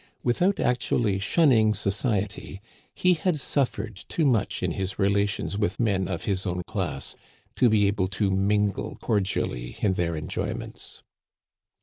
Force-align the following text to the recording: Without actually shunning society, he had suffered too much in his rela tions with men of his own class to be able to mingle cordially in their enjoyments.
Without 0.23 0.59
actually 0.59 1.19
shunning 1.19 1.75
society, 1.75 2.59
he 2.95 3.13
had 3.13 3.37
suffered 3.37 3.95
too 4.07 4.25
much 4.25 4.63
in 4.63 4.71
his 4.71 4.95
rela 4.95 5.29
tions 5.29 5.59
with 5.59 5.79
men 5.79 6.07
of 6.07 6.23
his 6.23 6.47
own 6.47 6.63
class 6.63 7.15
to 7.53 7.69
be 7.69 7.85
able 7.85 8.07
to 8.07 8.31
mingle 8.31 8.97
cordially 8.99 9.75
in 9.79 9.93
their 9.93 10.15
enjoyments. 10.17 11.03